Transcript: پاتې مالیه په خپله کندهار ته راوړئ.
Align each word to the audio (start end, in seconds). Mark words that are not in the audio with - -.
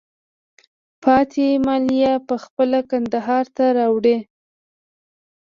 پاتې 1.03 1.47
مالیه 1.65 2.13
په 2.27 2.35
خپله 2.43 2.79
کندهار 2.89 3.45
ته 3.55 3.65
راوړئ. 3.77 4.17